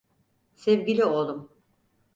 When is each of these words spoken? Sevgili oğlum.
Sevgili 0.55 1.05
oğlum. 1.05 1.49